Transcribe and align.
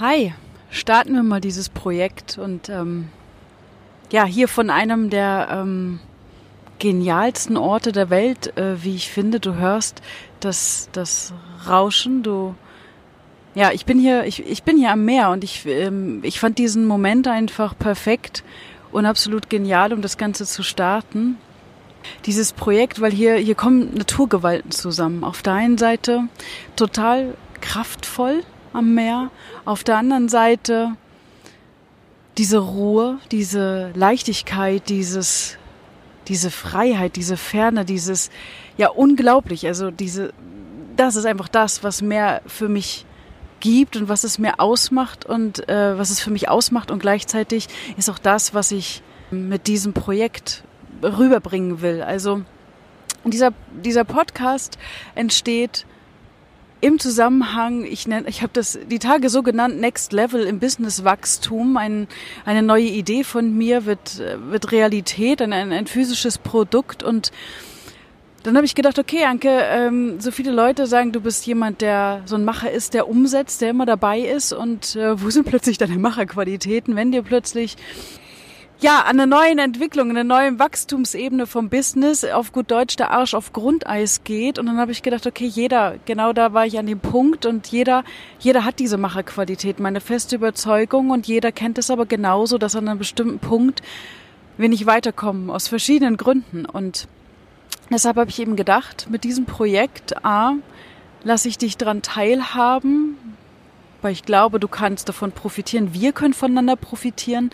Hi, 0.00 0.32
starten 0.70 1.14
wir 1.14 1.24
mal 1.24 1.40
dieses 1.40 1.68
Projekt 1.68 2.38
und 2.38 2.68
ähm, 2.68 3.08
ja, 4.12 4.24
hier 4.26 4.46
von 4.46 4.70
einem 4.70 5.10
der 5.10 5.48
ähm, 5.50 5.98
genialsten 6.78 7.56
Orte 7.56 7.90
der 7.90 8.08
Welt, 8.08 8.56
äh, 8.56 8.80
wie 8.84 8.94
ich 8.94 9.10
finde. 9.10 9.40
Du 9.40 9.56
hörst 9.56 10.00
das, 10.38 10.88
das 10.92 11.34
Rauschen, 11.68 12.22
du 12.22 12.54
ja, 13.56 13.72
ich 13.72 13.86
bin 13.86 13.98
hier, 13.98 14.24
ich, 14.24 14.46
ich 14.46 14.62
bin 14.62 14.76
hier 14.76 14.92
am 14.92 15.04
Meer 15.04 15.30
und 15.30 15.42
ich, 15.42 15.66
ähm, 15.66 16.20
ich 16.22 16.38
fand 16.38 16.58
diesen 16.58 16.86
Moment 16.86 17.26
einfach 17.26 17.76
perfekt 17.76 18.44
und 18.92 19.04
absolut 19.04 19.50
genial, 19.50 19.92
um 19.92 20.00
das 20.00 20.16
Ganze 20.16 20.46
zu 20.46 20.62
starten. 20.62 21.38
Dieses 22.24 22.52
Projekt, 22.52 23.00
weil 23.00 23.10
hier, 23.10 23.34
hier 23.34 23.56
kommen 23.56 23.94
Naturgewalten 23.94 24.70
zusammen. 24.70 25.24
Auf 25.24 25.42
der 25.42 25.54
einen 25.54 25.76
Seite 25.76 26.28
total 26.76 27.34
kraftvoll, 27.60 28.44
am 28.72 28.94
Meer. 28.94 29.30
Auf 29.64 29.84
der 29.84 29.96
anderen 29.96 30.28
Seite 30.28 30.96
diese 32.38 32.58
Ruhe, 32.58 33.18
diese 33.32 33.90
Leichtigkeit, 33.94 34.88
dieses, 34.88 35.58
diese 36.28 36.50
Freiheit, 36.50 37.16
diese 37.16 37.36
Ferne, 37.36 37.84
dieses, 37.84 38.30
ja, 38.76 38.88
unglaublich. 38.88 39.66
Also 39.66 39.90
diese, 39.90 40.32
das 40.96 41.16
ist 41.16 41.26
einfach 41.26 41.48
das, 41.48 41.82
was 41.82 42.00
mehr 42.00 42.42
für 42.46 42.68
mich 42.68 43.04
gibt 43.60 43.96
und 43.96 44.08
was 44.08 44.22
es 44.22 44.38
mir 44.38 44.60
ausmacht 44.60 45.26
und 45.26 45.68
äh, 45.68 45.98
was 45.98 46.10
es 46.10 46.20
für 46.20 46.30
mich 46.30 46.48
ausmacht 46.48 46.92
und 46.92 47.00
gleichzeitig 47.00 47.66
ist 47.96 48.08
auch 48.08 48.18
das, 48.18 48.54
was 48.54 48.70
ich 48.70 49.02
mit 49.32 49.66
diesem 49.66 49.92
Projekt 49.92 50.62
rüberbringen 51.02 51.80
will. 51.82 52.02
Also 52.02 52.42
dieser, 53.24 53.52
dieser 53.72 54.04
Podcast 54.04 54.78
entsteht 55.16 55.86
im 56.80 56.98
Zusammenhang, 56.98 57.84
ich 57.84 58.06
nenne, 58.06 58.28
ich 58.28 58.42
habe 58.42 58.52
das 58.52 58.78
die 58.90 58.98
Tage 58.98 59.30
so 59.30 59.42
genannt, 59.42 59.80
Next 59.80 60.12
Level 60.12 60.42
im 60.44 60.60
Businesswachstum. 60.60 61.76
Ein, 61.76 62.08
eine 62.44 62.62
neue 62.62 62.84
Idee 62.84 63.24
von 63.24 63.56
mir 63.56 63.84
wird, 63.84 64.22
wird 64.48 64.70
Realität, 64.70 65.42
ein, 65.42 65.52
ein, 65.52 65.72
ein 65.72 65.86
physisches 65.86 66.38
Produkt 66.38 67.02
und 67.02 67.32
dann 68.44 68.56
habe 68.56 68.64
ich 68.64 68.74
gedacht, 68.74 68.98
okay, 68.98 69.24
Anke, 69.24 69.48
ähm, 69.50 70.20
so 70.20 70.30
viele 70.30 70.52
Leute 70.52 70.86
sagen, 70.86 71.12
du 71.12 71.20
bist 71.20 71.46
jemand, 71.46 71.80
der 71.80 72.22
so 72.24 72.36
ein 72.36 72.44
Macher 72.44 72.70
ist, 72.70 72.94
der 72.94 73.08
umsetzt, 73.08 73.60
der 73.60 73.70
immer 73.70 73.84
dabei 73.84 74.20
ist. 74.20 74.52
Und 74.52 74.94
äh, 74.96 75.20
wo 75.20 75.28
sind 75.30 75.44
plötzlich 75.46 75.76
deine 75.76 75.98
Macherqualitäten, 75.98 76.94
wenn 76.94 77.10
dir 77.10 77.22
plötzlich 77.22 77.76
ja, 78.80 79.00
an 79.00 79.18
einer 79.18 79.26
neuen 79.26 79.58
Entwicklung, 79.58 80.10
einer 80.10 80.22
neuen 80.22 80.60
Wachstumsebene 80.60 81.46
vom 81.48 81.68
Business 81.68 82.24
auf 82.24 82.52
gut 82.52 82.70
Deutsch 82.70 82.94
der 82.94 83.10
Arsch 83.10 83.34
auf 83.34 83.52
Grundeis 83.52 84.22
geht. 84.22 84.58
Und 84.58 84.66
dann 84.66 84.78
habe 84.78 84.92
ich 84.92 85.02
gedacht, 85.02 85.26
okay, 85.26 85.46
jeder, 85.46 85.96
genau 86.04 86.32
da 86.32 86.52
war 86.52 86.64
ich 86.64 86.78
an 86.78 86.86
dem 86.86 87.00
Punkt 87.00 87.44
und 87.44 87.66
jeder, 87.66 88.04
jeder 88.38 88.64
hat 88.64 88.78
diese 88.78 88.96
Macherqualität, 88.96 89.80
meine 89.80 90.00
feste 90.00 90.36
Überzeugung 90.36 91.10
und 91.10 91.26
jeder 91.26 91.50
kennt 91.50 91.78
es 91.78 91.90
aber 91.90 92.06
genauso, 92.06 92.56
dass 92.56 92.76
an 92.76 92.88
einem 92.88 93.00
bestimmten 93.00 93.40
Punkt 93.40 93.82
wir 94.58 94.68
nicht 94.68 94.86
weiterkommen, 94.86 95.50
aus 95.50 95.66
verschiedenen 95.66 96.16
Gründen. 96.16 96.64
Und 96.64 97.08
deshalb 97.90 98.16
habe 98.16 98.30
ich 98.30 98.38
eben 98.38 98.54
gedacht, 98.54 99.08
mit 99.10 99.24
diesem 99.24 99.44
Projekt, 99.44 100.24
A, 100.24 100.52
lasse 101.24 101.48
ich 101.48 101.58
dich 101.58 101.78
dran 101.78 102.02
teilhaben, 102.02 103.16
weil 104.02 104.12
ich 104.12 104.24
glaube, 104.24 104.60
du 104.60 104.68
kannst 104.68 105.08
davon 105.08 105.32
profitieren. 105.32 105.92
Wir 105.92 106.12
können 106.12 106.34
voneinander 106.34 106.76
profitieren, 106.76 107.50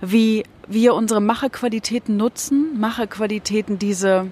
wie 0.00 0.44
wir 0.66 0.94
unsere 0.94 1.20
Macherqualitäten 1.20 2.16
nutzen. 2.16 2.78
Macherqualitäten, 2.78 3.78
diese, 3.78 4.30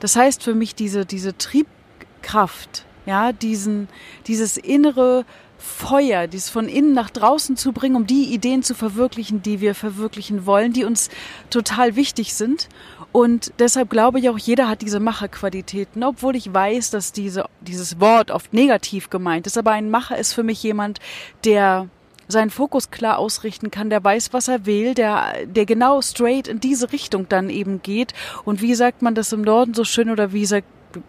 das 0.00 0.16
heißt 0.16 0.42
für 0.42 0.54
mich 0.54 0.74
diese, 0.74 1.04
diese 1.04 1.36
Triebkraft, 1.36 2.84
ja, 3.06 3.32
diesen, 3.32 3.88
dieses 4.26 4.56
innere 4.56 5.24
Feuer, 5.64 6.26
dies 6.26 6.50
von 6.50 6.68
innen 6.68 6.92
nach 6.92 7.10
draußen 7.10 7.56
zu 7.56 7.72
bringen, 7.72 7.96
um 7.96 8.06
die 8.06 8.32
Ideen 8.32 8.62
zu 8.62 8.74
verwirklichen, 8.74 9.42
die 9.42 9.60
wir 9.60 9.74
verwirklichen 9.74 10.46
wollen, 10.46 10.72
die 10.72 10.84
uns 10.84 11.08
total 11.50 11.96
wichtig 11.96 12.34
sind. 12.34 12.68
Und 13.12 13.52
deshalb 13.58 13.90
glaube 13.90 14.18
ich 14.18 14.28
auch, 14.28 14.38
jeder 14.38 14.68
hat 14.68 14.82
diese 14.82 15.00
Macherqualitäten, 15.00 16.04
obwohl 16.04 16.36
ich 16.36 16.52
weiß, 16.52 16.90
dass 16.90 17.12
diese, 17.12 17.46
dieses 17.60 17.98
Wort 17.98 18.30
oft 18.30 18.52
negativ 18.52 19.08
gemeint 19.08 19.46
ist. 19.46 19.56
Aber 19.56 19.72
ein 19.72 19.90
Macher 19.90 20.18
ist 20.18 20.34
für 20.34 20.42
mich 20.42 20.62
jemand, 20.62 21.00
der 21.44 21.88
seinen 22.28 22.50
Fokus 22.50 22.90
klar 22.90 23.18
ausrichten 23.18 23.70
kann, 23.70 23.90
der 23.90 24.04
weiß, 24.04 24.32
was 24.32 24.48
er 24.48 24.66
will, 24.66 24.94
der, 24.94 25.46
der 25.46 25.66
genau 25.66 26.02
straight 26.02 26.46
in 26.46 26.60
diese 26.60 26.92
Richtung 26.92 27.28
dann 27.28 27.50
eben 27.50 27.82
geht. 27.82 28.12
Und 28.44 28.60
wie 28.62 28.74
sagt 28.74 29.02
man 29.02 29.14
das 29.14 29.32
im 29.32 29.42
Norden 29.42 29.74
so 29.74 29.84
schön 29.84 30.10
oder 30.10 30.32
wie 30.32 30.46
sagt 30.46 30.66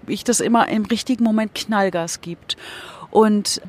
ich 0.07 0.23
das 0.23 0.39
immer 0.39 0.67
im 0.67 0.85
richtigen 0.85 1.23
Moment 1.23 1.53
Knallgas 1.53 2.21
gibt. 2.21 2.57
Und 3.11 3.61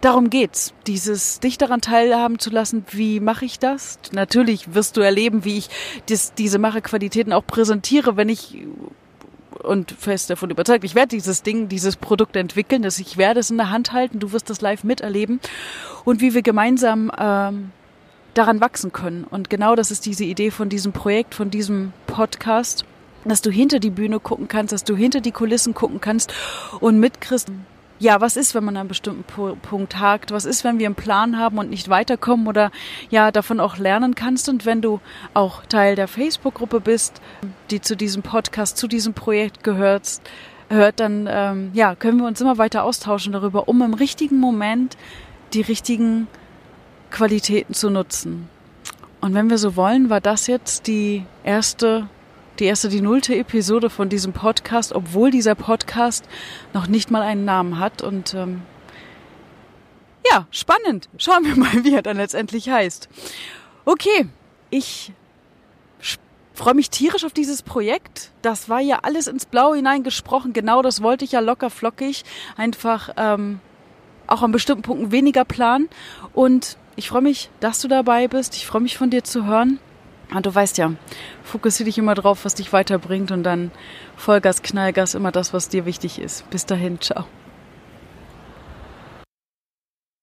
darum 0.00 0.30
geht's, 0.30 0.72
dieses 0.86 1.40
dich 1.40 1.58
daran 1.58 1.80
teilhaben 1.80 2.38
zu 2.38 2.50
lassen, 2.50 2.84
wie 2.90 3.20
mache 3.20 3.44
ich 3.44 3.58
das? 3.58 3.98
Natürlich 4.12 4.74
wirst 4.74 4.96
du 4.96 5.00
erleben, 5.00 5.44
wie 5.44 5.58
ich 5.58 5.68
dies, 6.08 6.32
diese 6.34 6.58
Macherqualitäten 6.58 7.32
auch 7.32 7.46
präsentiere, 7.46 8.16
wenn 8.16 8.28
ich 8.28 8.56
und 9.62 9.92
fest 9.92 10.30
davon 10.30 10.50
überzeugt, 10.50 10.84
ich 10.84 10.94
werde 10.94 11.08
dieses 11.08 11.42
Ding, 11.42 11.68
dieses 11.68 11.96
Produkt 11.96 12.36
entwickeln, 12.36 12.82
dass 12.82 12.98
ich 12.98 13.16
werde 13.16 13.40
es 13.40 13.50
in 13.50 13.56
der 13.56 13.70
Hand 13.70 13.92
halten, 13.92 14.20
du 14.20 14.32
wirst 14.32 14.48
das 14.48 14.60
live 14.60 14.84
miterleben 14.84 15.40
und 16.04 16.20
wie 16.20 16.34
wir 16.34 16.42
gemeinsam 16.42 17.10
ähm, 17.18 17.72
daran 18.34 18.60
wachsen 18.60 18.92
können. 18.92 19.24
Und 19.24 19.50
genau 19.50 19.74
das 19.74 19.90
ist 19.90 20.06
diese 20.06 20.24
Idee 20.24 20.50
von 20.50 20.68
diesem 20.68 20.92
Projekt, 20.92 21.34
von 21.34 21.50
diesem 21.50 21.92
Podcast, 22.06 22.84
dass 23.24 23.42
du 23.42 23.50
hinter 23.50 23.80
die 23.80 23.90
Bühne 23.90 24.20
gucken 24.20 24.46
kannst, 24.46 24.72
dass 24.72 24.84
du 24.84 24.94
hinter 24.94 25.20
die 25.20 25.32
Kulissen 25.32 25.74
gucken 25.74 26.00
kannst 26.00 26.32
und 26.80 27.00
mitkriegst, 27.00 27.50
ja, 27.98 28.20
was 28.20 28.36
ist, 28.36 28.54
wenn 28.54 28.64
man 28.64 28.76
an 28.76 28.80
einem 28.80 28.88
bestimmten 28.88 29.24
Punkt 29.62 29.98
hakt? 29.98 30.30
Was 30.30 30.44
ist, 30.44 30.64
wenn 30.64 30.78
wir 30.78 30.86
einen 30.86 30.94
Plan 30.94 31.38
haben 31.38 31.58
und 31.58 31.70
nicht 31.70 31.88
weiterkommen 31.88 32.46
oder 32.46 32.70
ja, 33.10 33.30
davon 33.30 33.60
auch 33.60 33.78
lernen 33.78 34.14
kannst? 34.14 34.48
Und 34.48 34.66
wenn 34.66 34.82
du 34.82 35.00
auch 35.34 35.64
Teil 35.64 35.96
der 35.96 36.08
Facebook-Gruppe 36.08 36.80
bist, 36.80 37.20
die 37.70 37.80
zu 37.80 37.96
diesem 37.96 38.22
Podcast, 38.22 38.76
zu 38.76 38.86
diesem 38.86 39.14
Projekt 39.14 39.64
gehört, 39.64 40.20
hört, 40.68 41.00
dann 41.00 41.28
ähm, 41.30 41.70
ja, 41.74 41.94
können 41.94 42.18
wir 42.18 42.26
uns 42.26 42.40
immer 42.40 42.58
weiter 42.58 42.84
austauschen 42.84 43.32
darüber, 43.32 43.68
um 43.68 43.82
im 43.82 43.94
richtigen 43.94 44.38
Moment 44.38 44.96
die 45.52 45.62
richtigen 45.62 46.26
Qualitäten 47.10 47.72
zu 47.72 47.88
nutzen. 47.88 48.48
Und 49.20 49.34
wenn 49.34 49.48
wir 49.48 49.58
so 49.58 49.76
wollen, 49.76 50.10
war 50.10 50.20
das 50.20 50.46
jetzt 50.46 50.86
die 50.86 51.24
erste 51.44 52.08
die 52.60 52.64
erste, 52.64 52.88
die 52.88 53.00
nullte 53.00 53.34
Episode 53.34 53.90
von 53.90 54.08
diesem 54.08 54.32
Podcast, 54.32 54.92
obwohl 54.92 55.30
dieser 55.30 55.54
Podcast 55.54 56.26
noch 56.72 56.86
nicht 56.86 57.10
mal 57.10 57.22
einen 57.22 57.44
Namen 57.44 57.78
hat. 57.78 58.02
Und 58.02 58.34
ähm, 58.34 58.62
ja, 60.30 60.46
spannend. 60.50 61.08
Schauen 61.18 61.44
wir 61.44 61.56
mal, 61.56 61.72
wie 61.84 61.94
er 61.94 62.02
dann 62.02 62.16
letztendlich 62.16 62.68
heißt. 62.68 63.08
Okay, 63.84 64.28
ich 64.70 65.12
freue 66.56 66.74
mich 66.74 66.90
tierisch 66.90 67.24
auf 67.24 67.32
dieses 67.32 67.62
Projekt. 67.62 68.30
Das 68.42 68.68
war 68.68 68.80
ja 68.80 69.00
alles 69.02 69.26
ins 69.26 69.46
Blaue 69.46 69.76
hineingesprochen. 69.76 70.52
Genau 70.52 70.82
das 70.82 71.02
wollte 71.02 71.24
ich 71.24 71.32
ja 71.32 71.40
locker 71.40 71.70
flockig. 71.70 72.24
Einfach 72.56 73.10
ähm, 73.16 73.60
auch 74.26 74.42
an 74.42 74.52
bestimmten 74.52 74.82
Punkten 74.82 75.12
weniger 75.12 75.44
planen. 75.44 75.88
Und 76.32 76.78
ich 76.96 77.08
freue 77.08 77.22
mich, 77.22 77.50
dass 77.60 77.80
du 77.80 77.88
dabei 77.88 78.26
bist. 78.26 78.56
Ich 78.56 78.66
freue 78.66 78.80
mich 78.80 78.96
von 78.96 79.10
dir 79.10 79.22
zu 79.22 79.44
hören. 79.44 79.78
Und 80.34 80.44
du 80.44 80.54
weißt 80.54 80.78
ja, 80.78 80.92
fokussiere 81.44 81.86
dich 81.86 81.98
immer 81.98 82.14
drauf, 82.14 82.44
was 82.44 82.54
dich 82.54 82.72
weiterbringt 82.72 83.30
und 83.30 83.44
dann 83.44 83.70
Vollgas, 84.16 84.62
Knallgas, 84.62 85.14
immer 85.14 85.32
das, 85.32 85.52
was 85.52 85.68
dir 85.68 85.86
wichtig 85.86 86.18
ist. 86.18 86.48
Bis 86.50 86.66
dahin, 86.66 87.00
ciao. 87.00 87.26